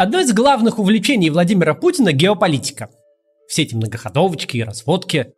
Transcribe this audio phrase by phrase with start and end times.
[0.00, 2.88] Одно из главных увлечений Владимира Путина– геополитика.
[3.46, 5.34] Все эти многоходовочки и разводки.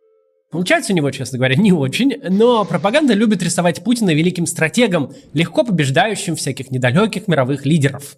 [0.51, 5.65] Получается у него, честно говоря, не очень, но пропаганда любит рисовать Путина великим стратегом, легко
[5.65, 8.15] побеждающим всяких недалеких мировых лидеров.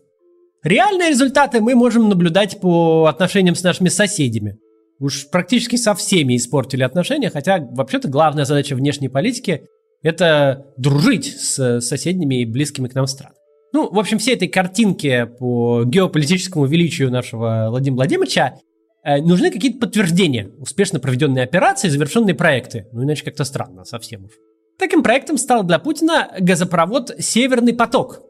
[0.61, 4.59] Реальные результаты мы можем наблюдать по отношениям с нашими соседями.
[4.99, 9.65] Уж практически со всеми испортили отношения, хотя вообще-то главная задача внешней политики–
[10.03, 13.34] это дружить с соседними и близкими к нам странами.
[13.75, 18.55] Ну, в общем, все этой картинки по геополитическому величию нашего Владимира Владимировича
[19.05, 22.87] Э, нужны какие-то подтверждения, успешно проведенные операции, завершенные проекты.
[22.91, 24.31] Ну, иначе как-то странно совсем уж.
[24.79, 28.21] Таким проектом стал для Путина газопровод «Северный поток»,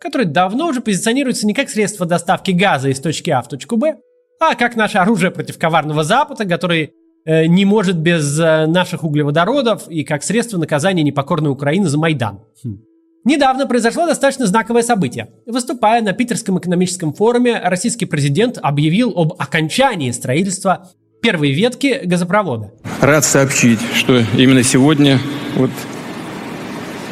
[0.00, 3.96] который давно уже позиционируется не как средство доставки газа из точки А в точку Б,
[4.38, 6.92] а как наше оружие против коварного Запада, который
[7.26, 12.44] э, не может без э, наших углеводородов и как средство наказания непокорной Украины за Майдан.
[12.62, 12.78] Хм.
[13.24, 15.28] Недавно произошло достаточно знаковое событие.
[15.46, 20.88] Выступая на Питерском экономическом форуме, российский президент объявил об окончании строительства
[21.20, 22.72] первой ветки газопровода.
[23.00, 25.18] Рад сообщить, что именно сегодня,
[25.56, 25.70] вот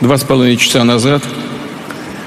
[0.01, 1.23] два с половиной часа назад,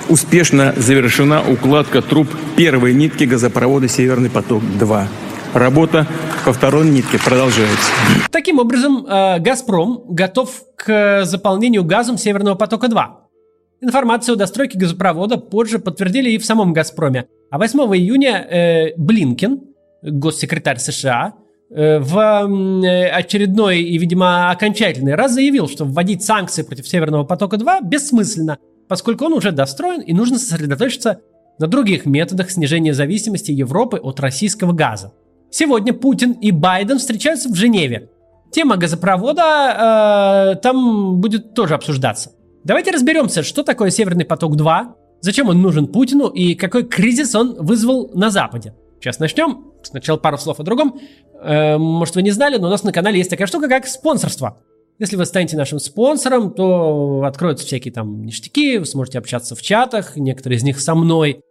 [0.10, 5.08] успешно завершена укладка труб первой нитки газопровода «Северный поток-2».
[5.54, 6.08] Работа
[6.46, 7.92] по второй нитке продолжается.
[8.32, 13.21] Таким образом, э, «Газпром» готов к заполнению газом «Северного потока-2».
[13.84, 17.26] Информацию о достройке газопровода позже подтвердили и в самом «Газпроме».
[17.50, 19.62] А 8 июня э, Блинкен,
[20.04, 21.34] госсекретарь США,
[21.72, 27.80] э, в э, очередной и, видимо, окончательный раз заявил, что вводить санкции против Северного потока-2
[27.82, 31.22] бессмысленно, поскольку он уже достроен и нужно сосредоточиться
[31.58, 35.12] на других методах снижения зависимости Европы от российского газа.
[35.50, 38.10] Сегодня Путин и Байден встречаются в Женеве.
[38.52, 42.34] Тема газопровода э, там будет тоже обсуждаться.
[42.64, 48.12] Давайте разберемся, что такое Северный поток-2, зачем он нужен Путину и какой кризис он вызвал
[48.14, 48.76] на Западе.
[49.00, 49.72] Сейчас начнем.
[49.82, 51.00] Сначала пару слов о другом.
[51.42, 54.60] Э, может, вы не знали, но у нас на канале есть такая штука, как спонсорство.
[55.00, 60.16] Если вы станете нашим спонсором, то откроются всякие там ништяки, вы сможете общаться в чатах,
[60.16, 61.42] некоторые из них со мной.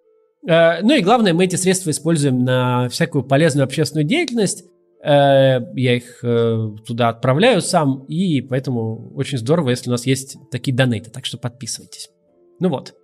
[0.49, 4.65] Э, ну и главное, мы эти средства используем на всякую полезную общественную деятельность.
[5.03, 10.37] Э, я их э, туда отправляю сам, и поэтому очень здорово, если у нас есть
[10.51, 12.11] такие донейты, так что подписывайтесь.
[12.59, 12.95] Ну вот,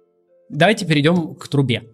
[0.50, 1.84] давайте перейдем к трубе.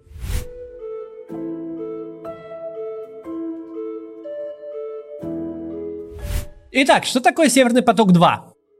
[6.72, 8.26] Итак, что такое Северный поток-2?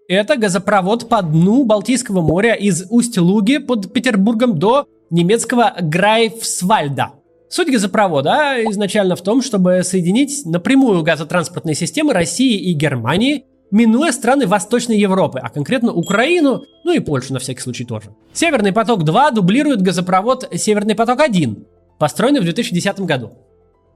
[0.09, 7.13] Это газопровод по дну Балтийского моря из Усть-Луги под Петербургом до немецкого Грайфсвальда–
[7.53, 14.47] Суть газопровода изначально в том, чтобы соединить напрямую газотранспортные системы России и Германии, минуя страны
[14.47, 18.15] Восточной Европы, а конкретно Украину, ну и Польшу на всякий случай тоже.
[18.33, 21.67] Северный поток-2 дублирует газопровод Северный поток-1,
[21.99, 23.33] построенный в 2010 году.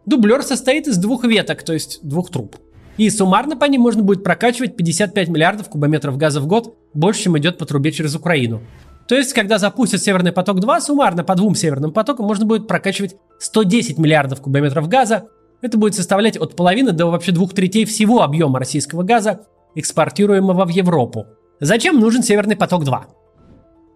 [0.05, 2.57] Дублер состоит из двух веток, то есть двух труб.
[2.99, 7.39] И суммарно по ним можно будет прокачивать 55 миллиардов кубометров газа в год, больше, чем
[7.39, 8.61] идет по трубе через Украину.
[9.09, 13.99] То есть, когда запустят Северный поток-2, суммарно по двум Северным потокам можно будет прокачивать 110
[13.99, 15.29] миллиардов кубометров газа.
[15.63, 19.43] Это будет составлять от половины до вообще двух третей всего объема российского газа,
[19.75, 21.27] экспортируемого в Европу.
[21.61, 23.05] Зачем нужен Северный поток-2?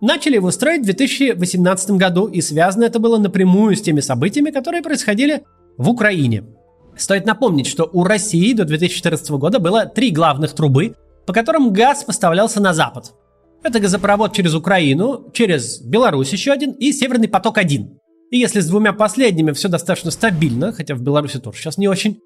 [0.01, 4.83] Начали его строить в 2018 году, и связано это было напрямую с теми событиями, которые
[4.83, 5.43] происходили
[5.77, 6.45] в Украине.
[6.97, 10.95] Стоит напомнить, что у России до 2014 года было три главных трубы,
[11.27, 13.13] по которым газ поставлялся на Запад.
[13.63, 17.89] Это газопровод через Украину, через Беларусь еще один и Северный поток-1.
[18.31, 22.21] И если с двумя последними все достаточно стабильно, хотя в Беларуси тоже сейчас не очень,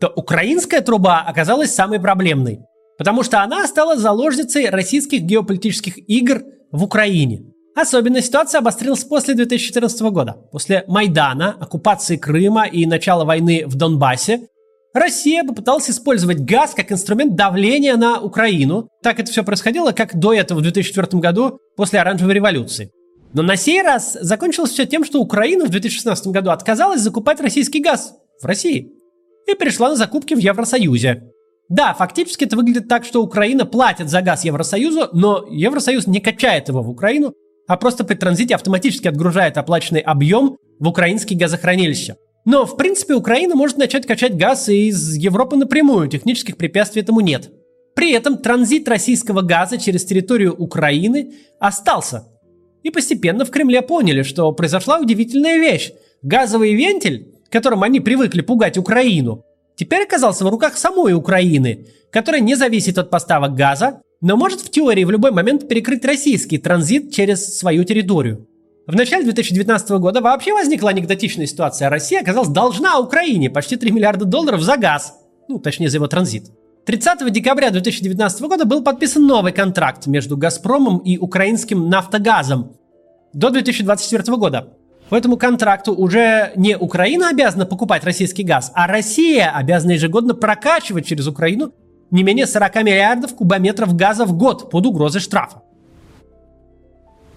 [0.00, 2.60] то украинская труба оказалась самой проблемной.
[2.98, 6.42] Потому что она стала заложницей российских геополитических игр
[6.72, 7.44] в Украине.
[7.76, 10.36] Особенно ситуация обострилась после 2014 года.
[10.50, 14.48] После Майдана, оккупации Крыма и начала войны в Донбассе
[14.92, 18.88] Россия попыталась использовать газ как инструмент давления на Украину.
[19.02, 22.90] Так это все происходило, как до этого в 2004 году после оранжевой революции.
[23.32, 27.80] Но на сей раз закончилось все тем, что Украина в 2016 году отказалась закупать российский
[27.80, 28.90] газ в России
[29.46, 31.22] и перешла на закупки в Евросоюзе.
[31.68, 36.66] Да, фактически это выглядит так, что Украина платит за газ Евросоюзу, но Евросоюз не качает
[36.68, 37.32] его в Украину,
[37.68, 42.16] а просто при транзите автоматически отгружает оплаченный объем в украинские газохранилища.
[42.44, 47.50] Но, в принципе, Украина может начать качать газ из Европы напрямую, технических препятствий этому нет.
[47.94, 52.28] При этом транзит российского газа через территорию Украины остался.
[52.82, 55.92] И постепенно в Кремле поняли, что произошла удивительная вещь.
[56.22, 59.44] Газовый вентиль, которым они привыкли пугать Украину,
[59.76, 64.70] теперь оказался в руках самой Украины, которая не зависит от поставок газа, но может в
[64.70, 68.46] теории в любой момент перекрыть российский транзит через свою территорию.
[68.86, 71.90] В начале 2019 года вообще возникла анекдотичная ситуация.
[71.90, 75.18] Россия оказалась должна Украине почти 3 миллиарда долларов за газ.
[75.48, 76.50] Ну, точнее, за его транзит.
[76.86, 82.76] 30 декабря 2019 года был подписан новый контракт между «Газпромом» и украинским «Нафтогазом»
[83.34, 84.72] до 2024 года.
[85.10, 91.06] По этому контракту уже не Украина обязана покупать российский газ, а Россия обязана ежегодно прокачивать
[91.06, 91.72] через Украину
[92.10, 95.62] не менее 40 миллиардов кубометров газа в год под угрозой штрафа.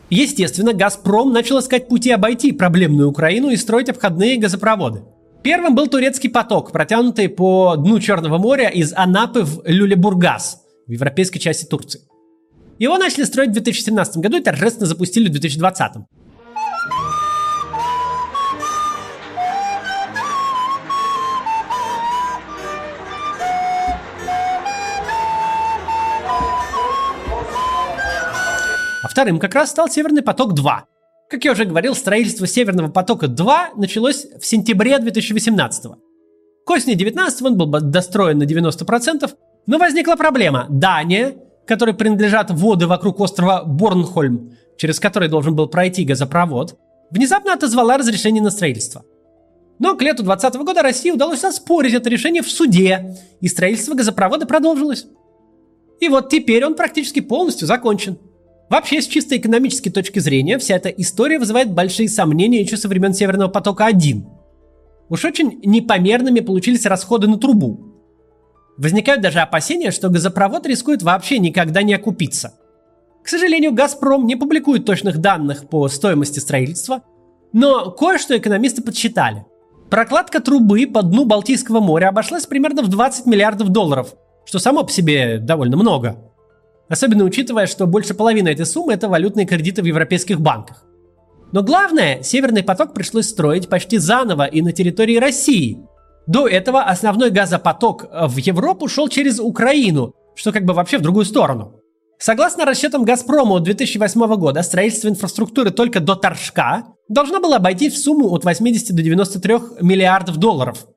[0.09, 5.03] Естественно, «Газпром» начал искать пути обойти проблемную Украину и строить обходные газопроводы.
[5.43, 11.39] Первым был турецкий поток, протянутый по дну Черного моря из Анапы в Люлебургас, в европейской
[11.39, 12.01] части Турции.
[12.79, 16.03] Его начали строить в 2017 году и торжественно запустили в 2020.
[29.13, 30.65] Вторым как раз стал Северный поток-2.
[31.29, 35.83] Как я уже говорил, строительство Северного потока-2 началось в сентябре 2018
[36.65, 39.29] К осени 2019 он был достроен на 90%,
[39.67, 40.65] но возникла проблема.
[40.67, 41.35] Дания,
[41.67, 46.79] которой принадлежат воды вокруг острова Борнхольм, через который должен был пройти газопровод,
[47.11, 49.03] внезапно отозвала разрешение на строительство.
[49.77, 54.47] Но к лету 2020 года России удалось оспорить это решение в суде, и строительство газопровода
[54.47, 55.05] продолжилось.
[55.99, 58.17] И вот теперь он практически полностью закончен–
[58.69, 63.13] Вообще, с чисто экономической точки зрения, вся эта история вызывает большие сомнения еще со времен
[63.13, 64.23] Северного потока-1.
[65.09, 67.93] Уж очень непомерными получились расходы на трубу.
[68.77, 72.53] Возникают даже опасения, что газопровод рискует вообще никогда не окупиться.
[73.23, 77.03] К сожалению, «Газпром» не публикует точных данных по стоимости строительства,
[77.53, 79.45] но кое-что экономисты подсчитали.
[79.89, 84.91] Прокладка трубы по дну Балтийского моря обошлась примерно в 20 миллиардов долларов, что само по
[84.91, 86.17] себе довольно много–
[86.89, 90.85] Особенно учитывая, что больше половины этой суммы это валютные кредиты в европейских банках.
[91.51, 95.79] Но главное, Северный поток пришлось строить почти заново и на территории России.
[96.25, 101.25] До этого основной газопоток в Европу шел через Украину, что как бы вообще в другую
[101.25, 101.79] сторону.
[102.17, 108.01] Согласно расчетам «Газпрома» от 2008 года, строительство инфраструктуры только до Торжка должно было обойтись в
[108.01, 110.87] сумму от 80 до 93 миллиардов долларов.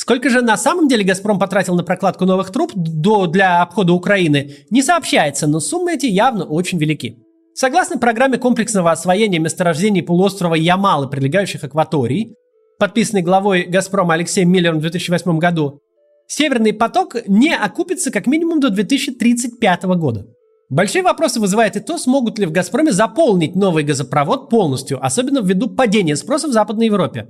[0.00, 4.56] Сколько же на самом деле «Газпром» потратил на прокладку новых труб до, для обхода Украины,
[4.70, 7.18] не сообщается, но суммы эти явно очень велики.
[7.52, 12.34] Согласно программе комплексного освоения месторождений полуострова Ямал и прилегающих акваторий,
[12.78, 15.82] подписанной главой «Газпрома» Алексеем Миллером в 2008 году,
[16.26, 20.28] Северный поток не окупится как минимум до 2035 года.
[20.70, 25.68] Большие вопросы вызывает и то, смогут ли в «Газпроме» заполнить новый газопровод полностью, особенно ввиду
[25.68, 27.28] падения спроса в Западной Европе.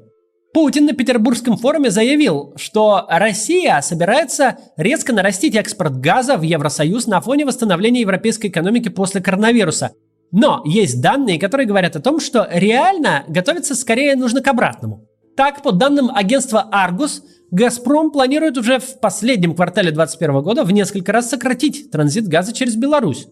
[0.52, 7.20] Путин на Петербургском форуме заявил, что Россия собирается резко нарастить экспорт газа в Евросоюз на
[7.20, 9.92] фоне восстановления европейской экономики после коронавируса.
[10.32, 15.06] Но есть данные, которые говорят о том, что реально готовиться скорее нужно к обратному.
[15.36, 17.22] Так, по данным агентства Argus,
[17.52, 22.76] Газпром планирует уже в последнем квартале 2021 года в несколько раз сократить транзит газа через
[22.76, 23.26] Беларусь.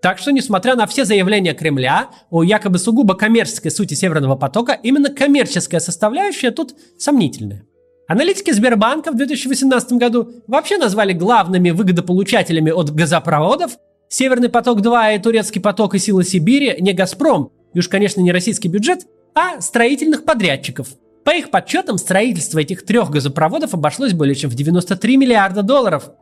[0.00, 5.10] Так что, несмотря на все заявления Кремля о якобы сугубо коммерческой сути Северного потока, именно
[5.10, 7.64] коммерческая составляющая тут сомнительная.
[8.06, 13.72] Аналитики Сбербанка в 2018 году вообще назвали главными выгодополучателями от газопроводов
[14.08, 18.68] Северный поток-2 и Турецкий поток и Сила Сибири не Газпром, и уж, конечно, не российский
[18.68, 20.88] бюджет, а строительных подрядчиков.
[21.24, 26.10] По их подсчетам, строительство этих трех газопроводов обошлось более чем в 93 миллиарда долларов–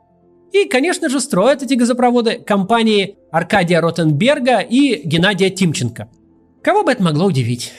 [0.53, 6.09] и, конечно же, строят эти газопроводы компании Аркадия Ротенберга и Геннадия Тимченко.
[6.62, 7.73] Кого бы это могло удивить?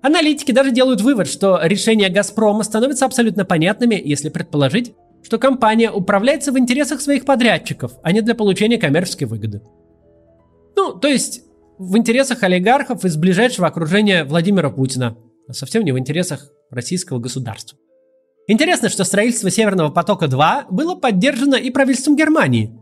[0.00, 6.52] Аналитики даже делают вывод, что решения «Газпрома» становятся абсолютно понятными, если предположить, что компания управляется
[6.52, 9.60] в интересах своих подрядчиков, а не для получения коммерческой выгоды.
[10.76, 11.42] Ну, то есть
[11.78, 15.16] в интересах олигархов из ближайшего окружения Владимира Путина,
[15.48, 17.78] а совсем не в интересах российского государства.
[18.50, 22.72] Интересно, что строительство Северного потока-2 было поддержано и правительством Германии.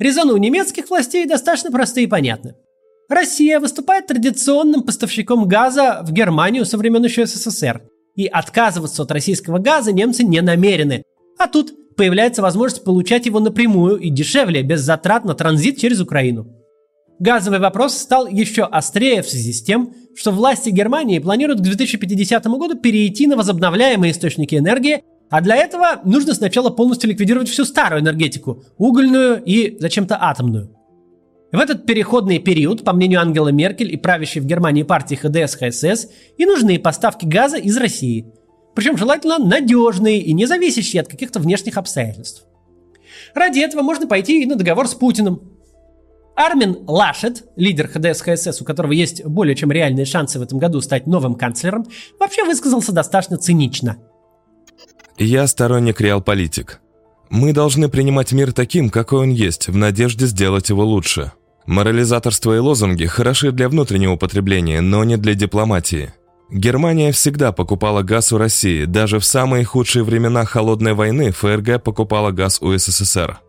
[0.00, 2.56] Резоны у немецких властей достаточно простые и понятны.
[3.08, 7.82] Россия выступает традиционным поставщиком газа в Германию со времен еще СССР.
[8.16, 11.04] И отказываться от российского газа немцы не намерены.
[11.38, 16.48] А тут появляется возможность получать его напрямую и дешевле, без затрат на транзит через Украину.
[17.18, 22.46] Газовый вопрос стал еще острее в связи с тем, что власти Германии планируют к 2050
[22.46, 28.02] году перейти на возобновляемые источники энергии, а для этого нужно сначала полностью ликвидировать всю старую
[28.02, 30.76] энергетику, угольную и зачем-то атомную.
[31.52, 36.44] В этот переходный период, по мнению Ангела Меркель и правящей в Германии партии ХДС-ХСС, и
[36.44, 38.26] нужны поставки газа из России.
[38.74, 42.44] Причем желательно надежные и не зависящие от каких-то внешних обстоятельств.
[43.34, 45.55] Ради этого можно пойти и на договор с Путиным,
[46.36, 50.82] Армин Лашет, лидер ХДС ХСС, у которого есть более чем реальные шансы в этом году
[50.82, 51.86] стать новым канцлером,
[52.20, 53.96] вообще высказался достаточно цинично.
[55.16, 56.80] Я сторонник реал-политик.
[57.30, 61.32] Мы должны принимать мир таким, какой он есть, в надежде сделать его лучше.
[61.64, 66.12] Морализаторство и лозунги хороши для внутреннего употребления, но не для дипломатии.
[66.50, 72.30] Германия всегда покупала газ у России, даже в самые худшие времена холодной войны ФРГ покупала
[72.30, 73.40] газ у СССР.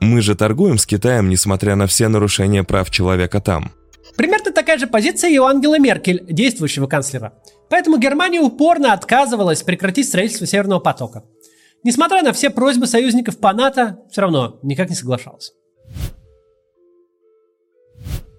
[0.00, 3.72] Мы же торгуем с Китаем, несмотря на все нарушения прав человека там.
[4.16, 7.34] Примерно такая же позиция и у Ангела Меркель, действующего канцлера.
[7.68, 11.24] Поэтому Германия упорно отказывалась прекратить строительство Северного потока.
[11.82, 15.52] Несмотря на все просьбы союзников по НАТО, все равно никак не соглашалась.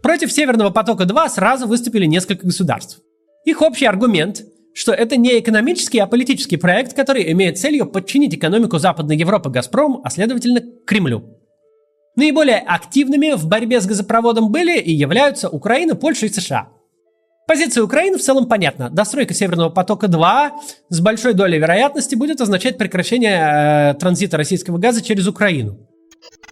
[0.02, 3.02] Против Северного потока-2 сразу выступили несколько государств.
[3.46, 8.80] Их общий аргумент, что это не экономический, а политический проект, который имеет целью подчинить экономику
[8.80, 11.37] Западной Европы Газпром, а следовательно Кремлю.
[12.17, 16.69] Наиболее активными в борьбе с газопроводом были и являются Украина, Польша и США.
[17.49, 18.91] Позиция Украины в целом понятна.
[18.91, 20.51] Достройка Северного потока-2
[20.91, 25.79] с большой долей вероятности будет означать прекращение э, транзита российского газа через Украину.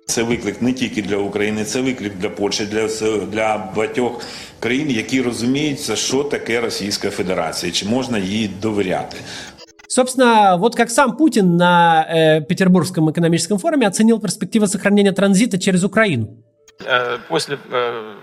[0.07, 2.89] Це виклик не тільки для України, це виклик для Польщі, для
[3.33, 4.21] для багатьох
[4.61, 9.17] країн, які розуміють, що таке Російська Федерація, чи можна їй довіряти.
[9.88, 15.84] Собственно, вот как сам Путин на э, Петербургском экономическом форуме оценил перспективы сохранения транзита через
[15.84, 16.44] Украину.
[16.80, 18.16] Э, после э,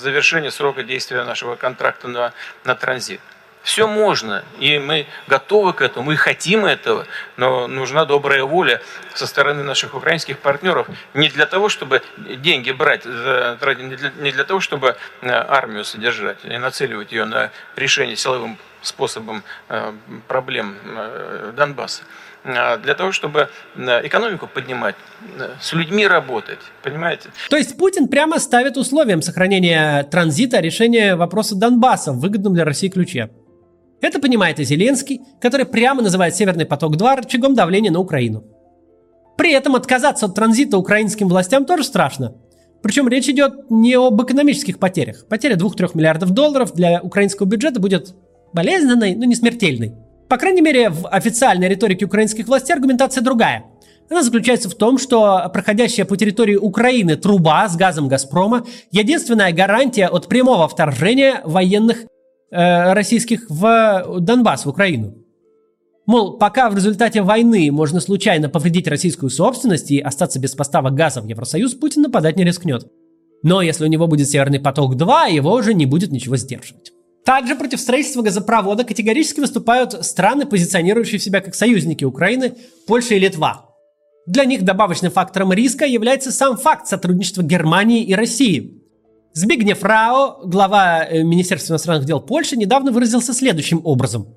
[0.00, 2.32] завершения срока действия нашего контракта на,
[2.64, 3.20] на транзит.
[3.62, 8.82] Все можно, и мы готовы к этому, мы хотим этого, но нужна добрая воля
[9.14, 14.96] со стороны наших украинских партнеров не для того, чтобы деньги брать, не для, того, чтобы
[15.20, 19.92] э, армию содержать и нацеливать ее на решение силовым способом э,
[20.28, 22.02] проблем э, Донбасса,
[22.44, 24.96] а для того, чтобы экономику поднимать,
[25.60, 27.30] с людьми работать, понимаете?
[27.48, 32.88] То есть Путин прямо ставит условием сохранения транзита решения вопроса Донбасса в выгодном для России
[32.88, 33.30] ключе.
[34.00, 38.44] Это понимает и Зеленский, который прямо называет Северный поток-2 рычагом давления на Украину.
[39.36, 42.34] При этом отказаться от транзита украинским властям тоже страшно.
[42.82, 45.26] Причем речь идет не об экономических потерях.
[45.28, 48.14] Потеря 2-3 миллиардов долларов для украинского бюджета будет
[48.52, 49.94] болезненной, но не смертельной.
[50.28, 53.64] По крайней мере, в официальной риторике украинских властей аргументация другая.
[54.10, 60.06] Она заключается в том, что проходящая по территории Украины труба с газом «Газпрома»– единственная гарантия
[60.06, 62.04] от прямого вторжения военных
[62.52, 65.14] Э, российских в Донбасс, в Украину.
[66.04, 71.22] Мол, пока в результате войны можно случайно повредить российскую собственность и остаться без поставок газа
[71.22, 72.86] в Евросоюз, Путин нападать не рискнет.
[73.42, 76.92] Но если у него будет Северный поток-2, его уже не будет ничего сдерживать.
[77.24, 82.54] Также против строительства газопровода категорически выступают страны, позиционирующие себя как союзники Украины,
[82.86, 83.70] Польша и Литва.
[84.26, 88.78] Для них добавочным фактором риска является сам факт сотрудничества Германии и России–
[89.34, 94.28] Збигнев Рао, глава э, Министерства иностранных дел Польши, недавно выразился следующим образом.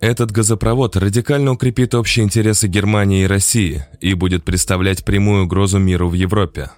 [0.00, 6.10] Этот газопровод радикально укрепит общие интересы Германии и России и будет представлять прямую угрозу миру
[6.10, 6.70] в Европе.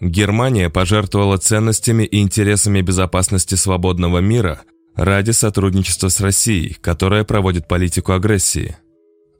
[0.00, 4.62] Германия пожертвовала ценностями и интересами безопасности свободного мира
[4.96, 8.76] ради сотрудничества с Россией, которая проводит политику агрессии.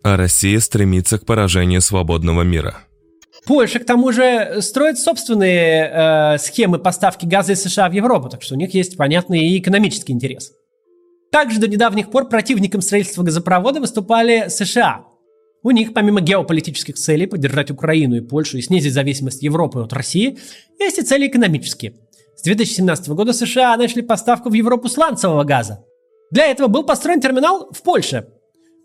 [0.02, 2.80] А Россия стремится к поражению свободного мира.
[3.46, 8.42] Польша, к тому же, строит собственные э, схемы поставки газа из США в Европу, так
[8.42, 10.52] что у них есть понятный и экономический интерес.
[11.30, 15.04] Также до недавних пор противником строительства газопровода выступали США.
[15.64, 20.38] У них, помимо геополитических целей поддержать Украину и Польшу и снизить зависимость Европы от России,
[20.78, 21.94] есть и цели экономические.
[22.36, 25.82] С 2017 года США начали поставку в Европу сланцевого газа.
[26.30, 28.26] Для этого был построен терминал в Польше.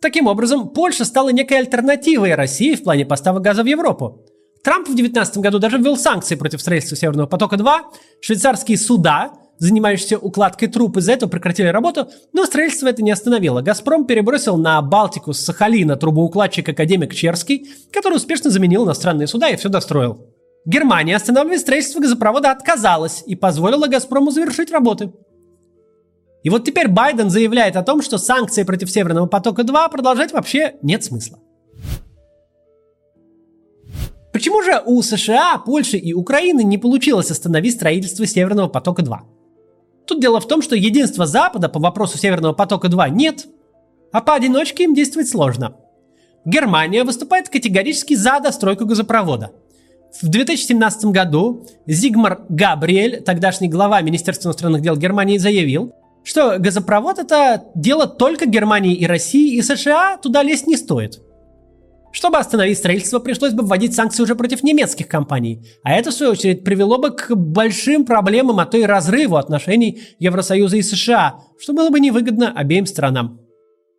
[0.02, 4.26] Таким образом, Польша стала некой альтернативой России в плане поставок газа в Европу.
[4.64, 7.80] Трамп в 2019 году даже ввел санкции против строительства Северного потока-2.
[8.22, 13.62] Швейцарские суда, занимающиеся укладкой труб, из-за этого прекратили работу, но строительство это не остановило.
[13.62, 19.58] «Газпром» перебросил на Балтику с Сахалина трубоукладчик академик Черский, который успешно заменил иностранные суда и
[19.58, 20.26] все достроил.
[20.66, 25.12] Германия останавливать строительство газопровода отказалась и позволила «Газпрому» завершить работы.
[26.44, 31.04] И вот теперь Байден заявляет о том, что санкции против Северного потока-2 продолжать вообще нет
[31.04, 31.40] смысла.
[34.32, 39.39] Почему же у США, Польши и Украины не получилось остановить строительство Северного потока-2?
[40.10, 43.46] Тут дело в том, что единства Запада по вопросу Северного потока-2 нет,
[44.12, 45.76] а поодиночке им действовать сложно.
[46.46, 49.52] Германия выступает категорически за достройку газопровода.
[50.20, 57.66] В 2017 году Зигмар Габриэль, тогдашний глава Министерства иностранных дел Германии, заявил, что газопровод это
[57.76, 61.22] дело только Германии и России, и США туда лезть не стоит–
[62.12, 66.32] Чтобы остановить строительство, пришлось бы вводить санкции уже против немецких компаний, а это, в свою
[66.32, 71.74] очередь, привело бы к большим проблемам, а то и разрыву отношений Евросоюза и США, что
[71.74, 73.40] было бы невыгодно обеим сторонам.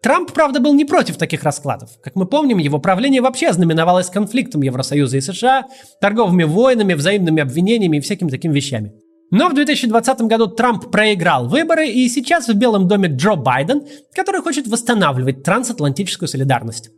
[0.02, 1.90] Трамп, правда, был не против таких раскладов.
[2.02, 5.66] Как мы помним, его правление вообще знаменовалось конфликтом Евросоюза и США,
[6.00, 8.94] торговыми войнами, взаимными обвинениями и всякими такими вещами.
[9.30, 13.82] Но в 2020 году Трамп проиграл выборы, и сейчас в Белом доме Джо Байден,
[14.14, 16.90] который хочет восстанавливать трансатлантическую солидарность.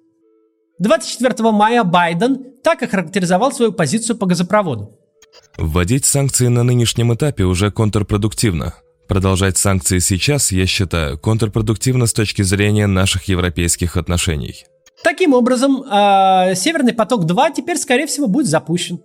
[0.78, 4.98] 24 мая Байден так охарактеризовал свою позицию по газопроводу.
[5.56, 8.74] Вводить санкции на нынешнем этапе уже контрпродуктивно.
[9.08, 14.64] Продолжать санкции сейчас, я считаю, контрпродуктивно с точки зрения наших европейских отношений.
[15.02, 19.00] Таким образом, э, Северный поток-2 теперь, скорее всего, будет запущен.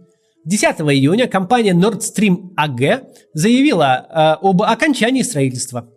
[0.45, 5.89] 10 июня компания Nord Stream AG заявила э, об окончании строительства.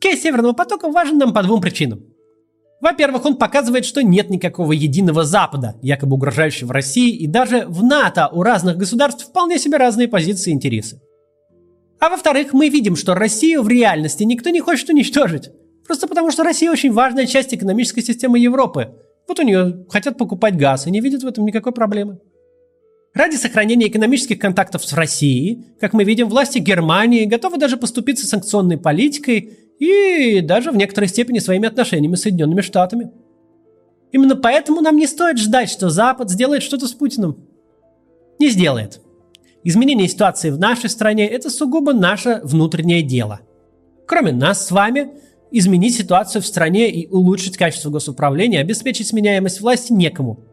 [0.00, 2.04] Кейс Северного потока важен нам по двум причинам.
[2.80, 8.28] Во-первых, он показывает, что нет никакого единого Запада, якобы угрожающего России, и даже в НАТО
[8.32, 11.00] у разных государств вполне себе разные позиции и интересы.
[11.98, 15.50] А во-вторых, мы видим, что Россию в реальности никто не хочет уничтожить.
[15.86, 18.94] Просто потому, что Россия очень важная часть экономической системы Европы.
[19.28, 22.18] Вот у нее хотят покупать газ и не видят в этом никакой проблемы.
[23.12, 28.78] Ради сохранения экономических контактов с Россией, как мы видим, власти Германии готовы даже поступиться санкционной
[28.78, 33.10] политикой и даже в некоторой степени своими отношениями с Соединенными Штатами.
[34.12, 37.48] Именно поэтому нам не стоит ждать, что Запад сделает что-то с Путиным.
[38.38, 39.00] Не сделает.
[39.64, 43.40] Изменение ситуации в нашей стране– это сугубо наше внутреннее дело.
[44.06, 45.10] Кроме нас с вами,
[45.50, 50.44] изменить ситуацию в стране и улучшить качество госуправления, обеспечить сменяемость власти некому.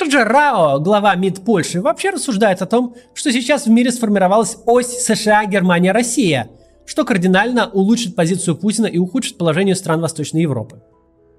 [0.00, 4.56] Тот же Рао, глава МИД Польши, вообще рассуждает о том, что сейчас в мире сформировалась
[4.64, 6.48] ось США, Германия, Россия–
[6.86, 10.80] что кардинально улучшит позицию Путина и ухудшит положение стран Восточной Европы.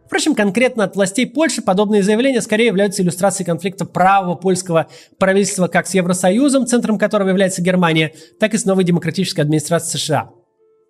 [0.05, 4.87] Впрочем, конкретно от властей Польши подобные заявления скорее являются иллюстрацией конфликта правого польского
[5.17, 10.29] правительства как с Евросоюзом, центром которого является Германия, так и с новой демократической администрацией США.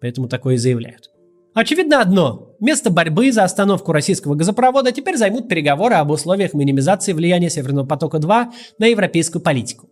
[0.02, 1.11] Поэтому такое и заявляют.
[1.54, 2.56] Очевидно одно.
[2.62, 8.46] Место борьбы за остановку российского газопровода теперь займут переговоры об условиях минимизации влияния Северного потока-2
[8.78, 9.90] на европейскую политику.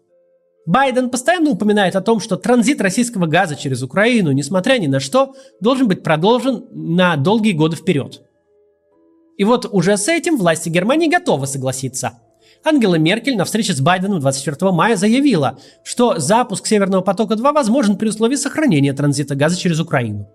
[0.66, 5.34] Байден постоянно упоминает о том, что транзит российского газа через Украину, несмотря ни на что,
[5.60, 8.22] должен быть продолжен на долгие годы вперед.
[9.38, 12.20] И вот уже с этим власти Германии готовы согласиться.
[12.64, 18.10] Ангела Меркель на встрече с Байденом 24 мая заявила, что запуск Северного потока-2 возможен при
[18.10, 20.30] условии сохранения транзита газа через Украину.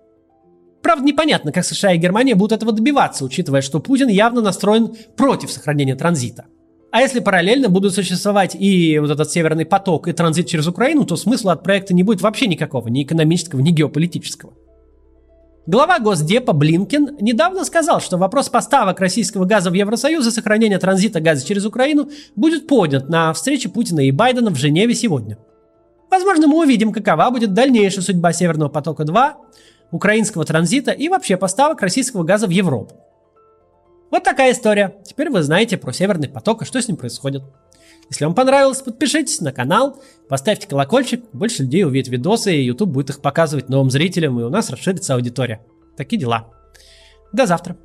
[0.85, 5.51] Правда, непонятно, как США и Германия будут этого добиваться, учитывая, что Путин явно настроен против
[5.51, 6.45] сохранения транзита.
[6.93, 11.17] А если параллельно будут существовать и вот этот северный поток, и транзит через Украину, то
[11.17, 14.53] смысла от проекта не будет вообще никакого, ни экономического, ни геополитического.
[15.67, 21.21] Глава Госдепа Блинкен недавно сказал, что вопрос поставок российского газа в Евросоюз и сохранения транзита
[21.21, 25.39] газа через Украину будет поднят на встрече Путина и Байдена в Женеве сегодня.
[26.11, 29.33] Возможно, мы увидим, какова будет дальнейшая судьба Северного потока-2,
[29.95, 32.97] украинского транзита и вообще поставок российского газа в Европу.
[34.11, 34.97] Вот такая история.
[35.05, 37.45] Теперь вы знаете про Северный поток и что с ним происходит.
[38.11, 43.11] Если вам понравилось, подпишитесь на канал, поставьте колокольчик, больше людей увидят видосы, и YouTube будет
[43.11, 45.65] их показывать новым зрителям, и у нас расширится аудитория.
[45.97, 46.51] Такие дела.
[47.33, 47.77] До завтра.